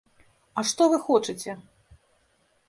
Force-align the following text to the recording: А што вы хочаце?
А 0.61 0.63
што 0.69 0.87
вы 0.93 0.97
хочаце? 1.09 1.57